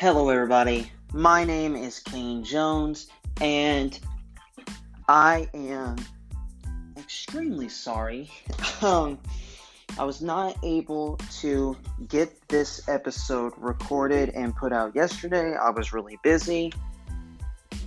[0.00, 0.92] Hello, everybody.
[1.12, 3.08] My name is Kane Jones,
[3.40, 3.98] and
[5.08, 5.96] I am
[6.96, 8.30] extremely sorry.
[8.80, 9.18] Um,
[9.98, 11.76] I was not able to
[12.06, 15.56] get this episode recorded and put out yesterday.
[15.56, 16.72] I was really busy.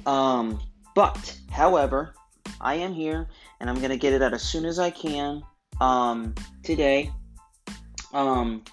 [0.05, 0.59] Um,
[0.93, 2.13] but, however,
[2.59, 3.29] I am here,
[3.61, 5.43] and I'm gonna get it out as soon as I can.
[5.79, 7.09] Um, today.
[8.13, 8.65] Um,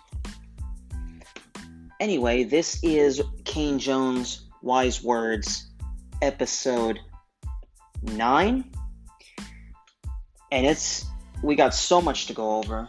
[2.00, 5.68] Anyway, this is Kane Jones Wise Words,
[6.22, 7.00] episode
[8.02, 8.64] 9.
[10.52, 11.06] And it's
[11.42, 12.88] we got so much to go over.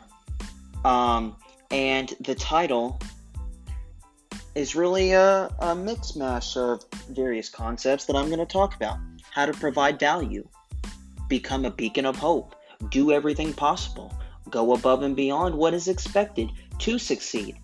[0.86, 1.38] Um,
[1.72, 3.00] and the title
[4.54, 9.00] is really a, a mix mash of various concepts that I'm going to talk about.
[9.32, 10.48] How to provide value,
[11.28, 12.54] become a beacon of hope,
[12.90, 14.14] do everything possible,
[14.52, 17.58] go above and beyond what is expected to succeed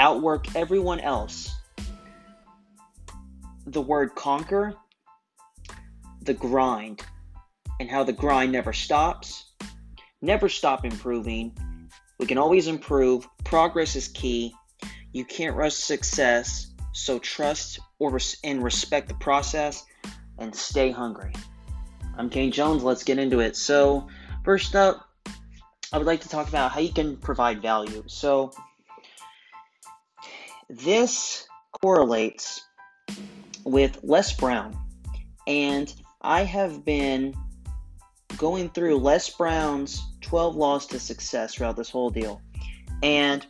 [0.00, 1.54] outwork everyone else.
[3.66, 4.74] The word conquer,
[6.22, 7.02] the grind,
[7.78, 9.52] and how the grind never stops.
[10.22, 11.54] Never stop improving.
[12.18, 13.28] We can always improve.
[13.44, 14.54] Progress is key.
[15.12, 19.84] You can't rush success, so trust or res- and respect the process
[20.38, 21.34] and stay hungry.
[22.16, 22.82] I'm Kane Jones.
[22.82, 23.54] Let's get into it.
[23.54, 24.08] So,
[24.44, 25.06] first up,
[25.92, 28.04] I would like to talk about how you can provide value.
[28.06, 28.52] So,
[30.70, 31.46] this
[31.82, 32.64] correlates
[33.64, 34.76] with Les Brown.
[35.46, 37.34] And I have been
[38.38, 42.40] going through Les Brown's 12 Laws to Success throughout this whole deal.
[43.02, 43.44] And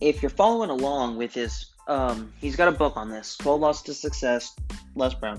[0.00, 3.82] if you're following along with his, um, he's got a book on this 12 Laws
[3.82, 4.54] to Success,
[4.94, 5.38] Les Brown.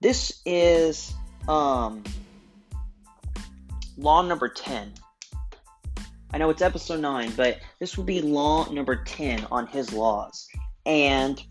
[0.00, 1.12] This is
[1.48, 2.02] um,
[3.98, 4.94] law number 10
[6.32, 10.48] I know it's episode 9, but this will be law number 10 on his laws.
[10.86, 11.42] And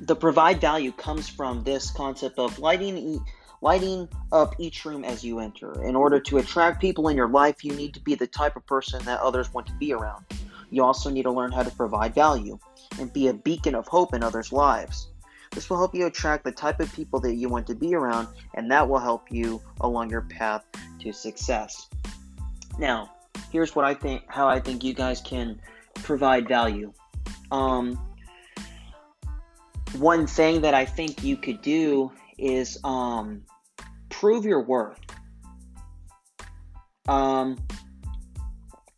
[0.00, 3.24] the provide value comes from this concept of lighting
[3.60, 5.82] lighting up each room as you enter.
[5.84, 8.64] In order to attract people in your life, you need to be the type of
[8.66, 10.24] person that others want to be around.
[10.70, 12.58] You also need to learn how to provide value
[13.00, 15.08] and be a beacon of hope in others' lives.
[15.50, 18.28] This will help you attract the type of people that you want to be around,
[18.54, 20.64] and that will help you along your path
[21.00, 21.88] to success.
[22.78, 23.10] Now,
[23.50, 25.60] here's what I think how I think you guys can
[25.94, 26.92] provide value.
[27.50, 27.98] Um,
[29.96, 33.42] one thing that I think you could do is um,
[34.10, 35.00] prove your worth.
[37.08, 37.56] Um,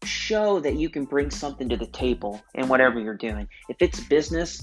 [0.05, 3.49] show that you can bring something to the table in whatever you're doing.
[3.69, 4.63] If it's business,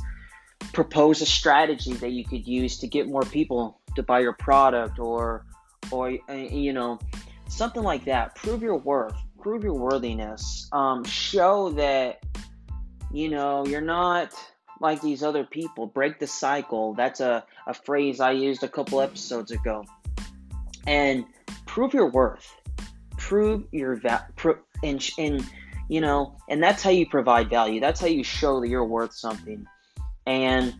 [0.73, 4.99] propose a strategy that you could use to get more people to buy your product
[4.99, 5.45] or
[5.91, 6.99] or uh, you know
[7.47, 8.35] something like that.
[8.35, 10.67] Prove your worth prove your worthiness.
[10.71, 12.23] Um, show that
[13.11, 14.33] you know you're not
[14.79, 15.87] like these other people.
[15.87, 16.93] Break the cycle.
[16.93, 19.85] That's a, a phrase I used a couple episodes ago.
[20.85, 21.25] And
[21.65, 22.53] prove your worth.
[23.17, 25.45] Prove your va- pro- and, and
[25.89, 27.79] you know, and that's how you provide value.
[27.79, 29.65] That's how you show that you're worth something.
[30.25, 30.75] And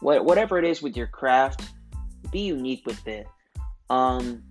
[0.00, 1.62] what, whatever it is with your craft,
[2.30, 3.26] be unique with it.
[3.90, 4.42] Um,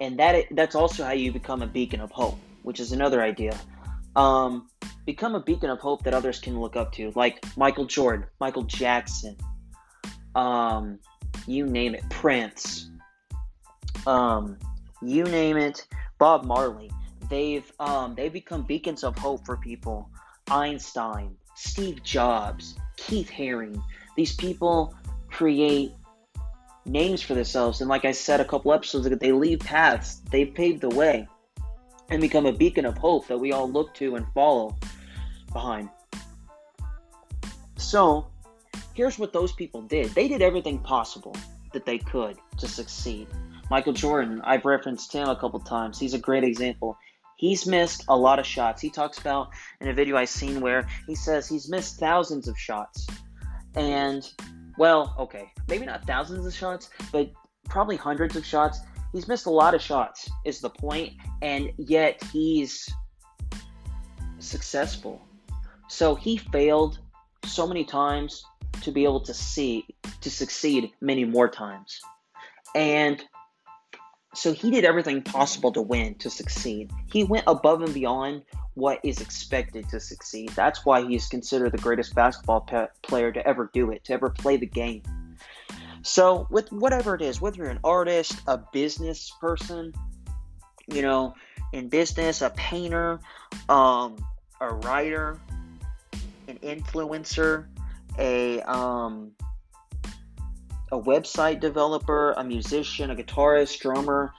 [0.00, 3.58] and that that's also how you become a beacon of hope, which is another idea.
[4.16, 4.68] Um,
[5.06, 8.62] become a beacon of hope that others can look up to, like Michael Jordan, Michael
[8.62, 9.36] Jackson,
[10.34, 10.98] um,
[11.46, 12.90] you name it, Prince,
[14.06, 14.58] um,
[15.02, 15.86] you name it,
[16.18, 16.90] Bob Marley.
[17.30, 20.10] They've um, they become beacons of hope for people.
[20.50, 23.82] Einstein, Steve Jobs, Keith Haring.
[24.16, 24.94] These people
[25.30, 25.92] create
[26.86, 27.80] names for themselves.
[27.80, 31.28] And like I said a couple episodes ago, they leave paths, they paved the way
[32.10, 34.76] and become a beacon of hope that we all look to and follow
[35.52, 35.88] behind.
[37.76, 38.26] So,
[38.94, 41.34] here's what those people did they did everything possible
[41.72, 43.28] that they could to succeed.
[43.70, 45.98] Michael Jordan, I've referenced him a couple times.
[45.98, 46.98] He's a great example.
[47.36, 48.80] He's missed a lot of shots.
[48.80, 49.48] He talks about
[49.80, 53.06] in a video I've seen where he says he's missed thousands of shots.
[53.74, 54.30] And
[54.78, 57.30] well, okay, maybe not thousands of shots, but
[57.68, 58.80] probably hundreds of shots.
[59.12, 62.88] He's missed a lot of shots, is the point, and yet he's
[64.38, 65.22] successful.
[65.88, 66.98] So he failed
[67.44, 68.44] so many times
[68.82, 69.86] to be able to see
[70.20, 72.00] to succeed many more times.
[72.74, 73.24] And
[74.34, 76.90] so he did everything possible to win, to succeed.
[77.12, 78.42] He went above and beyond
[78.74, 80.50] what is expected to succeed.
[80.50, 84.30] That's why he's considered the greatest basketball pe- player to ever do it, to ever
[84.30, 85.02] play the game.
[86.02, 89.94] So, with whatever it is, whether you're an artist, a business person,
[90.86, 91.34] you know,
[91.72, 93.20] in business, a painter,
[93.68, 94.16] um,
[94.60, 95.40] a writer,
[96.12, 97.66] an an influencer,
[98.18, 99.32] a um,
[100.94, 104.32] a website developer, a musician, a guitarist, drummer,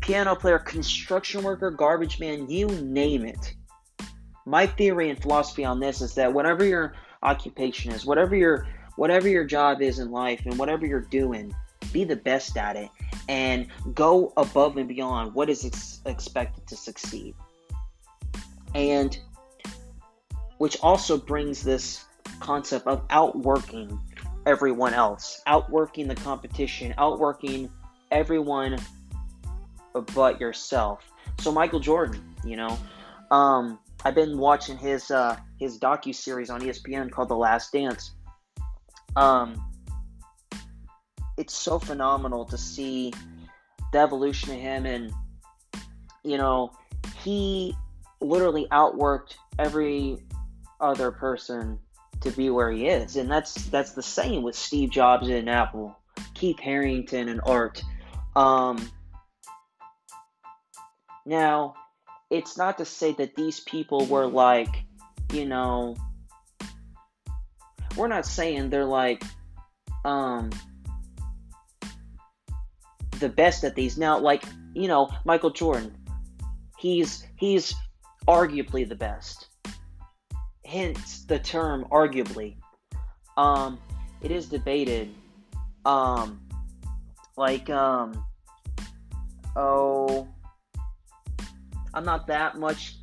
[0.00, 3.54] piano player, construction worker, garbage man, you name it.
[4.46, 9.28] My theory and philosophy on this is that whatever your occupation is, whatever your whatever
[9.28, 11.54] your job is in life and whatever you're doing,
[11.92, 12.88] be the best at it
[13.28, 17.34] and go above and beyond what is ex- expected to succeed.
[18.74, 19.18] And
[20.56, 22.04] which also brings this
[22.40, 24.00] concept of outworking
[24.46, 27.68] everyone else, outworking the competition, outworking
[28.10, 28.78] everyone
[30.14, 31.02] but yourself.
[31.40, 32.78] So Michael Jordan, you know,
[33.30, 38.12] um, I've been watching his uh, his docu series on ESPN called The Last Dance.
[39.16, 39.62] Um,
[41.36, 43.12] it's so phenomenal to see
[43.92, 45.12] the evolution of him, and
[46.22, 46.70] you know,
[47.22, 47.74] he
[48.20, 50.18] literally outworked every
[50.80, 51.78] other person
[52.22, 55.96] to be where he is, and that's that's the same with Steve Jobs and Apple,
[56.34, 57.82] Keith Harrington and Art.
[58.34, 58.90] Um,
[61.24, 61.74] now,
[62.30, 64.84] it's not to say that these people were like,
[65.32, 65.96] you know,
[67.96, 69.22] we're not saying they're like,
[70.04, 70.50] um,
[73.18, 73.96] the best at these.
[73.96, 75.96] Now, like, you know, Michael Jordan,
[76.78, 77.74] he's he's
[78.28, 79.48] arguably the best.
[80.66, 82.56] Hence the term arguably.
[83.36, 83.78] Um,
[84.20, 85.14] it is debated.
[85.84, 86.40] Um,
[87.36, 88.24] like, um,
[89.54, 90.26] oh,
[91.94, 92.96] I'm not that much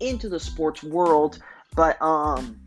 [0.00, 1.38] into the sports world,
[1.74, 2.60] but um,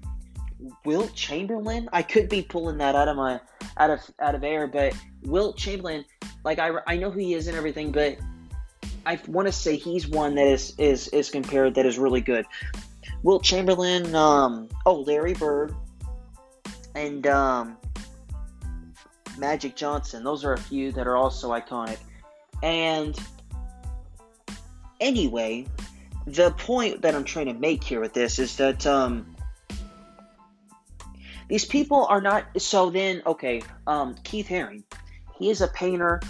[0.86, 3.40] Wilt Chamberlain, I could be pulling that out of my
[3.78, 6.06] out of out of air, but Wilt Chamberlain,
[6.44, 8.18] like I, I know who he is and everything, but
[9.06, 12.46] I want to say he's one that is is is compared that is really good.
[13.26, 15.74] Wilt Chamberlain, um, oh Larry Bird,
[16.94, 17.76] and um,
[19.36, 20.24] Magic Johnson.
[20.24, 21.98] Those are a few that are also iconic,
[22.62, 23.18] and
[25.02, 25.66] anyway,
[26.28, 29.36] the point that I'm trying to make here with this is that um,
[31.50, 32.46] these people are not.
[32.62, 34.84] So then, okay, um, Keith Haring,
[35.40, 36.22] he is a painter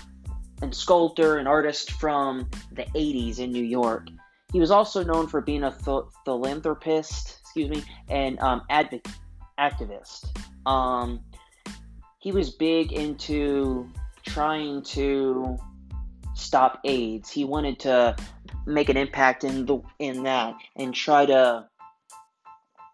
[0.62, 4.08] and sculptor and artist from the 80s in New York.
[4.56, 9.02] He was also known for being a th- philanthropist, excuse me, and um, adv-
[9.60, 10.30] activist.
[10.66, 11.26] Um,
[12.20, 13.92] he was big into
[14.26, 15.58] trying to
[16.36, 17.30] stop AIDS.
[17.30, 18.16] He wanted to
[18.66, 21.68] make an impact in the in that and try to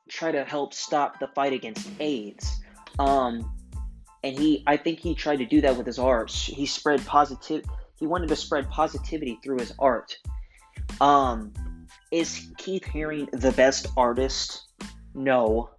[0.09, 2.59] try to help stop the fight against AIDS.
[2.97, 3.55] Um,
[4.23, 6.31] and he, I think he tried to do that with his art.
[6.31, 7.63] He spread positive.
[7.99, 10.17] He wanted to spread positivity through his art.
[10.99, 11.53] Um,
[12.11, 14.67] is Keith Haring the best artist?
[15.13, 15.69] No.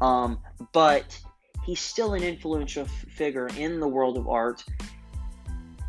[0.00, 0.38] Um,
[0.72, 1.18] but
[1.64, 4.64] he's still an influential figure in the world of art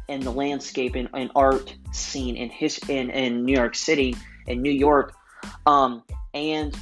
[0.10, 4.16] and the landscape and, and art scene in his in, in New York City
[4.48, 5.13] and New York.
[5.66, 6.04] Um,
[6.34, 6.75] and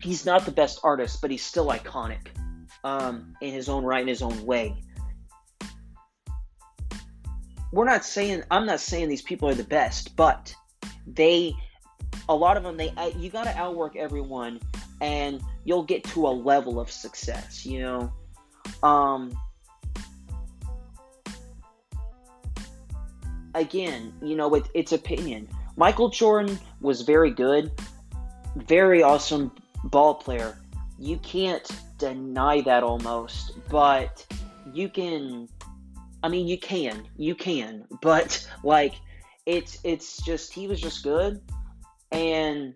[0.00, 2.28] he's not the best artist, but he's still iconic
[2.84, 4.76] um, in his own right, in his own way.
[7.72, 10.54] We're not saying I'm not saying these people are the best, but
[11.06, 11.54] they,
[12.28, 14.60] a lot of them, they you got to outwork everyone,
[15.00, 17.64] and you'll get to a level of success.
[17.66, 18.12] You know,
[18.82, 19.36] um,
[23.54, 25.48] again, you know, it, it's opinion.
[25.76, 27.70] Michael Jordan was very good,
[28.56, 29.52] very awesome
[29.84, 30.56] ball player.
[30.98, 31.68] You can't
[31.98, 34.24] deny that almost, but
[34.72, 35.48] you can.
[36.22, 38.94] I mean, you can, you can, but like,
[39.46, 41.40] it's it's just he was just good,
[42.12, 42.74] and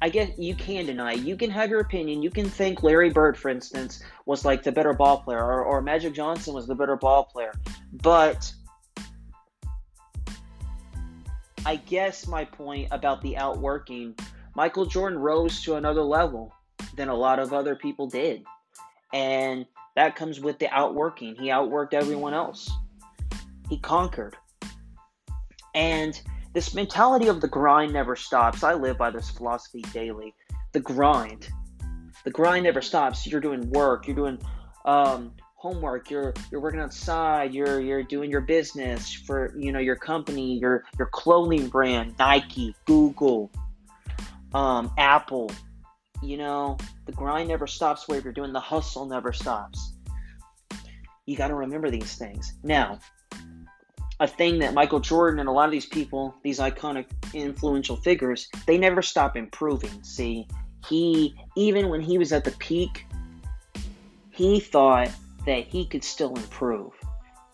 [0.00, 1.12] I guess you can deny.
[1.12, 2.22] You can have your opinion.
[2.22, 5.80] You can think Larry Bird, for instance, was like the better ball player, or, or
[5.80, 7.52] Magic Johnson was the better ball player,
[7.92, 8.52] but
[11.66, 14.14] I guess my point about the outworking,
[14.54, 16.52] Michael Jordan rose to another level
[16.94, 18.44] than a lot of other people did.
[19.14, 19.64] And
[19.96, 21.36] that comes with the outworking.
[21.36, 22.70] He outworked everyone else.
[23.70, 24.36] He conquered.
[25.74, 26.20] And
[26.52, 28.62] this mentality of the grind never stops.
[28.62, 30.34] I live by this philosophy daily.
[30.72, 31.48] The grind.
[32.24, 33.26] The grind never stops.
[33.26, 34.38] You're doing work, you're doing
[34.84, 35.32] um,
[35.64, 40.58] homework you're you're working outside you're you're doing your business for you know your company
[40.58, 43.50] your your clothing brand nike google
[44.52, 45.50] um, apple
[46.22, 46.76] you know
[47.06, 49.94] the grind never stops where you're doing the hustle never stops
[51.24, 52.98] you got to remember these things now
[54.24, 58.48] a thing that michael jordan and a lot of these people these iconic influential figures
[58.66, 60.46] they never stop improving see
[60.88, 63.06] He, even when he was at the peak,
[64.30, 65.10] he thought
[65.46, 66.92] that he could still improve.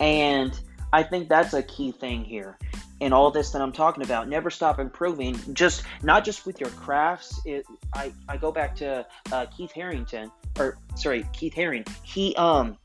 [0.01, 0.59] And
[0.93, 2.59] I think that's a key thing here
[2.99, 4.29] in all this that I'm talking about.
[4.29, 5.39] Never stop improving.
[5.53, 7.41] Just not just with your crafts.
[7.45, 11.87] It, I I go back to uh, Keith Harrington, or sorry, Keith Haring.
[12.03, 12.77] He um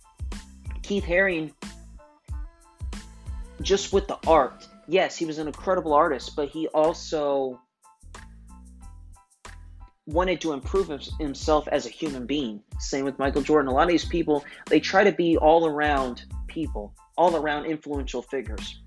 [0.83, 1.53] Keith Haring
[3.65, 4.67] just with the art.
[4.87, 7.59] Yes, he was an incredible artist, but he also
[10.05, 10.87] wanted to improve
[11.19, 12.61] himself as a human being.
[12.79, 13.69] Same with Michael Jordan.
[13.69, 18.21] A lot of these people, they try to be all around people, all around influential
[18.21, 18.79] figures.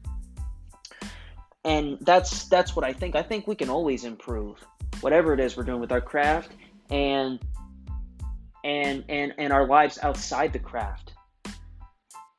[1.64, 3.16] And that's that's what I think.
[3.16, 4.64] I think we can always improve
[5.00, 6.52] whatever it is we're doing with our craft
[6.88, 7.40] and
[8.64, 11.14] and and and our lives outside the craft.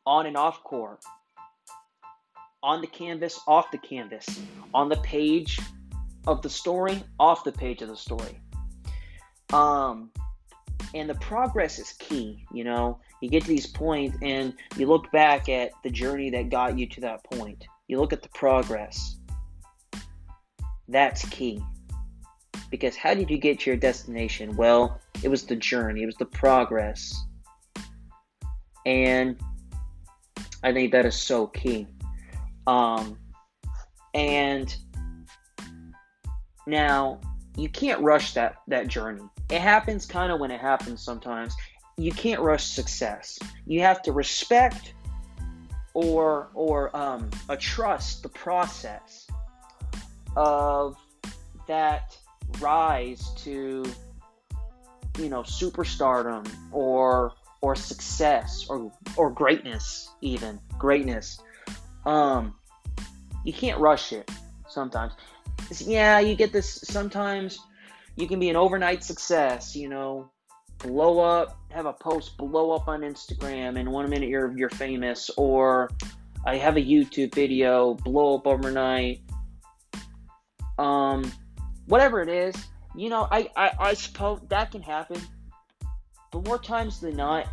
[0.06, 1.04] On and off court.
[2.62, 4.42] On the canvas, off the canvas.
[4.74, 5.60] On the page
[6.28, 8.40] of the story, off the page of the story
[9.54, 10.12] um,
[10.94, 12.46] and the progress is key.
[12.54, 16.50] You know, you get to these points and you look back at the journey that
[16.50, 17.66] got you to that point.
[17.88, 19.18] You look at the progress.
[20.88, 21.62] That's key.
[22.70, 24.56] Because how did you get to your destination?
[24.56, 27.16] Well, it was the journey, it was the progress.
[28.86, 29.40] And
[30.64, 31.88] I think that is so key.
[32.70, 33.18] Um,
[34.14, 34.76] and
[36.68, 37.20] now
[37.56, 41.56] you can't rush that that journey it happens kind of when it happens sometimes.
[41.98, 43.40] You can't rush success.
[43.66, 44.94] You have to respect
[45.94, 49.28] or or um, a trust the process
[50.38, 50.96] of
[51.68, 52.16] that
[52.60, 53.84] rise to
[55.18, 61.42] you know superstardom or or success or or greatness even greatness
[62.06, 62.56] um
[63.44, 64.30] you can't rush it
[64.68, 65.14] sometimes
[65.86, 67.60] yeah you get this sometimes
[68.20, 70.30] you can be an overnight success, you know,
[70.80, 75.30] blow up, have a post blow up on Instagram, and one minute you're you're famous,
[75.38, 75.90] or
[76.46, 79.22] I have a YouTube video blow up overnight.
[80.78, 81.32] Um,
[81.88, 82.56] whatever it is,
[82.96, 85.22] you know, I, I, I suppose that can happen.
[86.32, 87.48] But more times than not,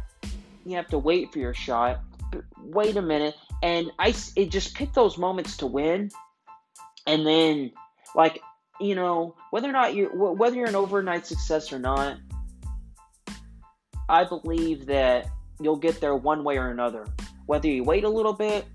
[0.65, 2.01] you have to wait for your shot.
[2.33, 6.11] But Wait a minute, and I it just pick those moments to win,
[7.07, 7.73] and then
[8.15, 8.41] like
[8.81, 12.19] you know, whether or not you're whether you're an overnight success or not,
[14.09, 15.29] I believe that
[15.61, 17.07] you'll get there one way or another.
[17.47, 18.67] Whether you wait a little bit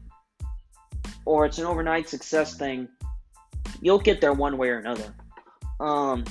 [1.26, 2.88] or it's an overnight success thing,
[3.82, 5.14] you'll get there one way or another.
[5.80, 6.24] Um,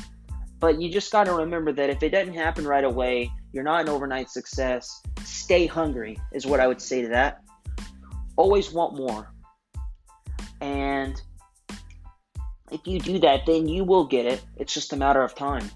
[0.58, 3.82] but you just got to remember that if it doesn't happen right away, you're not
[3.82, 5.02] an overnight success.
[5.24, 7.42] Stay hungry is what I would say to that.
[8.40, 9.30] Always want more.
[10.62, 11.20] And
[12.72, 14.42] if you do that, then you will get it.
[14.56, 15.70] It's just a matter of time.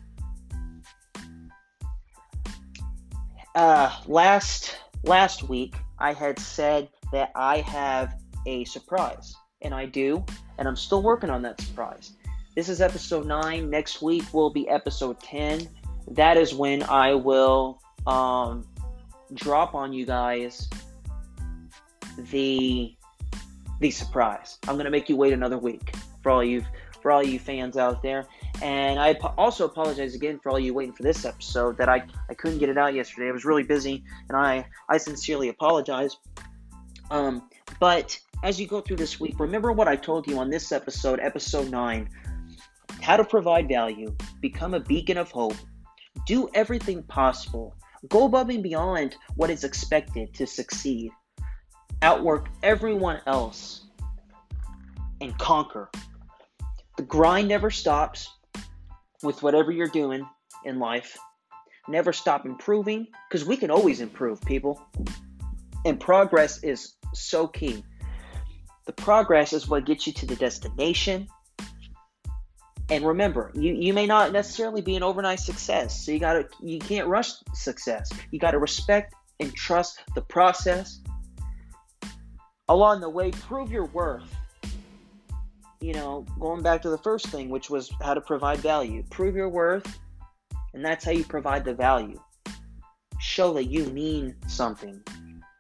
[3.55, 8.15] Uh, last last week, I had said that I have
[8.47, 10.25] a surprise, and I do,
[10.57, 12.13] and I'm still working on that surprise.
[12.57, 13.69] This is episode nine.
[13.69, 15.69] Next week will be episode ten.
[16.13, 18.67] That is when I will um,
[19.35, 20.67] drop on you guys
[22.17, 22.95] the
[23.81, 24.59] the surprise.
[24.69, 26.65] I'm gonna make you wait another week for all you
[27.03, 28.27] for all you fans out there.
[28.63, 32.35] And I also apologize again for all you waiting for this episode that I, I
[32.35, 33.29] couldn't get it out yesterday.
[33.29, 36.17] I was really busy, and I, I sincerely apologize.
[37.11, 40.73] Um, but as you go through this week, remember what I told you on this
[40.73, 42.09] episode, episode 9
[43.03, 45.57] how to provide value, become a beacon of hope,
[46.27, 47.75] do everything possible,
[48.09, 51.11] go above and beyond what is expected to succeed,
[52.03, 53.85] outwork everyone else,
[55.21, 55.91] and conquer
[56.97, 58.31] the grind never stops
[59.23, 60.27] with whatever you're doing
[60.65, 61.19] in life.
[61.89, 64.81] Never stop improving because we can always improve, people.
[65.85, 67.85] And progress is so key.
[68.87, 71.27] The progress is what gets you to the destination.
[72.91, 76.05] And remember, you, you may not necessarily be an overnight success.
[76.05, 78.11] So you gotta you can't rush success.
[78.31, 81.01] You gotta respect and trust the process.
[82.69, 84.35] Along the way, prove your worth
[85.85, 89.05] you know, going back to the first thing, which was how to provide value.
[89.11, 89.99] Prove your worth,
[90.73, 92.19] and that's how you provide the value.
[93.21, 94.99] Show that you mean something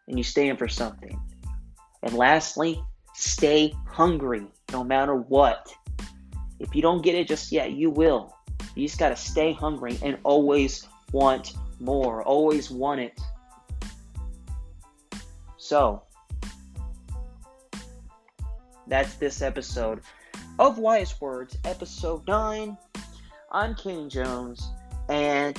[0.09, 1.21] and you stand for something.
[2.03, 2.83] And lastly,
[3.13, 5.71] stay hungry no matter what.
[6.59, 8.35] If you don't get it just yet, you will.
[8.75, 13.21] You just got to stay hungry and always want more, always want it.
[15.59, 16.03] So,
[18.87, 20.01] that's this episode
[20.59, 22.77] of Wise Words, episode 9.
[23.51, 24.69] I'm Kane Jones,
[25.09, 25.57] And,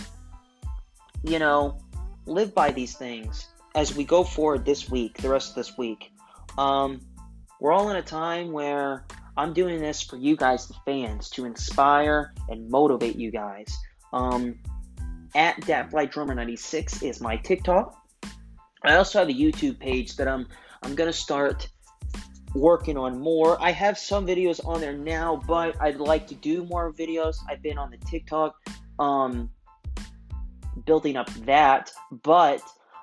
[1.24, 1.80] you know,
[2.26, 6.12] live by these things as we go forward this week, the rest of this week.
[6.58, 7.02] Um,
[7.60, 9.06] we're all in a time where
[9.38, 13.76] I'm doing this for you guys, the fans, to inspire and motivate you guys.
[14.14, 14.60] Um,
[15.36, 17.96] at DatFlyDrummer96 is my TikTok.
[18.84, 20.48] I also have a YouTube page that I'm
[20.84, 21.68] I'm gonna start
[22.56, 23.62] working on more.
[23.62, 27.36] I have some videos on there now, but I'd like to do more videos.
[27.50, 28.56] I've been on the TikTok,
[28.98, 29.50] um,
[30.86, 31.92] building up that,
[32.24, 32.62] but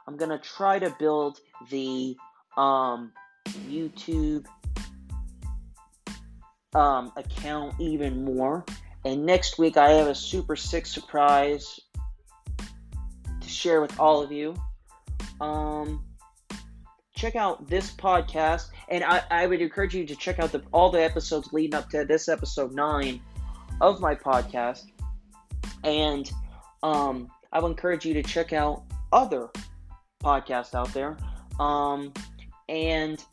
[0.09, 1.39] I'm gonna try to build
[1.71, 2.17] the
[2.57, 3.13] um,
[3.47, 4.47] YouTube
[6.75, 8.65] um, account even more.
[9.05, 11.81] And next week, I have a super sick surprise
[13.41, 14.55] to share with all of you.
[15.41, 16.05] Um,
[17.15, 20.91] check out this podcast, and I, I would encourage you to check out the, all
[20.91, 23.23] the episodes leading up to this episode nine
[23.81, 24.85] of my podcast.
[25.83, 26.31] And
[26.83, 29.49] um, I would encourage you to check out other
[30.23, 31.17] podcasts out there.
[31.59, 32.13] Um,
[32.69, 33.25] and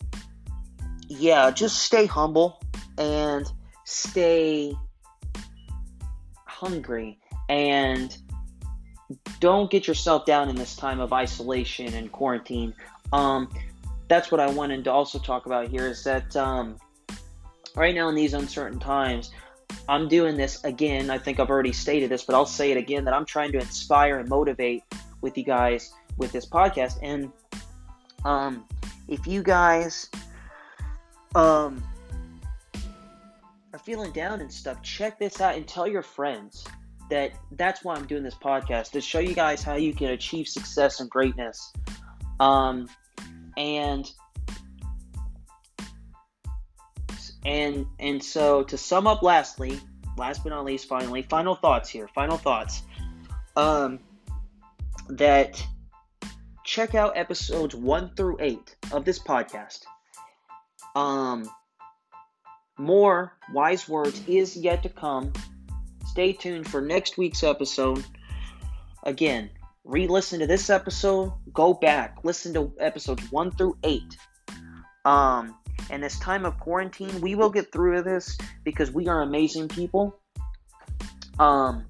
[1.10, 2.62] yeah, just stay humble
[2.98, 3.46] and
[3.84, 4.74] stay
[6.46, 8.18] hungry and
[9.42, 12.74] don't get yourself down in this time of isolation and quarantine.
[13.12, 13.50] Um,
[14.10, 16.78] that's what I wanted to also talk about here is that um,
[17.76, 19.32] right now in these uncertain times,
[19.88, 21.12] I'm doing this again.
[21.12, 23.60] I think I've already stated this, but I'll say it again that I'm trying to
[23.60, 24.84] inspire and motivate
[25.22, 26.98] with you guys with this podcast.
[27.04, 27.32] And
[28.26, 28.66] um,
[29.08, 30.10] if you guys
[31.36, 31.84] um,
[33.72, 36.66] are feeling down and stuff, check this out and tell your friends
[37.12, 40.48] that that's why I'm doing this podcast to show you guys how you can achieve
[40.48, 41.74] success and greatness.
[42.40, 42.88] Um,
[43.60, 44.12] and
[47.46, 49.80] and and so to sum up lastly
[50.18, 52.82] last but not least finally final thoughts here final thoughts
[53.56, 54.00] um
[55.10, 55.64] that
[56.70, 59.80] check out episodes 1 through 8 of this podcast.
[60.96, 61.50] Um
[62.78, 65.34] more wise words is yet to come.
[66.06, 68.06] Stay tuned for next week's episode.
[69.04, 69.50] Again
[69.90, 74.16] re-listen to this episode, go back, listen to episodes one through eight.
[75.04, 75.56] Um,
[75.90, 80.20] and this time of quarantine, we will get through this because we are amazing people.
[81.40, 81.86] Um,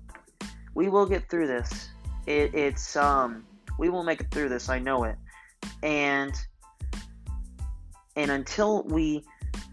[0.76, 1.90] we will get through this.
[2.26, 3.44] It, it's um,
[3.78, 4.70] we will make it through this.
[4.70, 5.18] I know it.
[5.84, 6.34] And
[8.16, 9.26] and until we,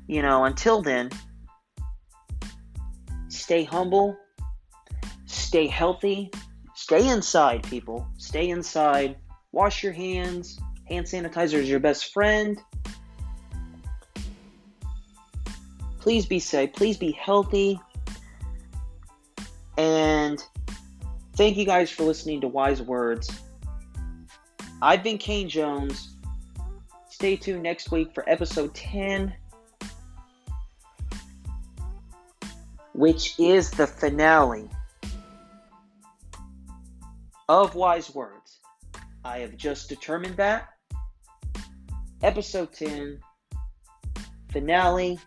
[0.08, 1.10] you know, until then,
[3.28, 4.16] stay humble,
[5.26, 6.30] stay healthy,
[6.86, 8.06] Stay inside, people.
[8.16, 9.16] Stay inside.
[9.50, 10.60] Wash your hands.
[10.84, 12.62] Hand sanitizer is your best friend.
[15.98, 16.72] Please be safe.
[16.74, 17.80] Please be healthy.
[19.76, 20.40] And
[21.34, 23.32] thank you guys for listening to Wise Words.
[24.80, 26.14] I've been Kane Jones.
[27.10, 29.34] Stay tuned next week for episode 10,
[32.92, 34.70] which is the finale
[37.48, 38.60] of wise words.
[39.24, 40.68] I have just determined that.
[42.22, 43.20] Episode 10,
[44.50, 45.18] finale.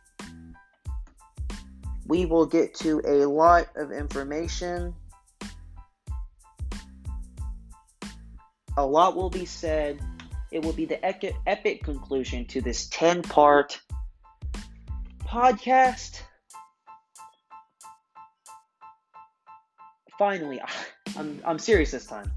[2.08, 4.96] We will get to a lot of information.
[8.78, 10.02] A lot will be said.
[10.52, 13.80] It will be the epic conclusion to this 10 part
[15.24, 16.22] podcast.
[20.20, 20.62] Finally,
[21.18, 22.30] I'm, I'm serious this time.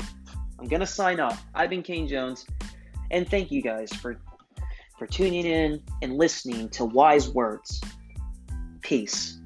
[0.59, 1.45] I'm gonna sign off.
[1.53, 2.47] I've been Kane Jones,
[3.11, 4.21] and thank you guys for
[4.99, 7.81] for tuning in and listening to Wise Words.
[8.83, 9.40] Peace.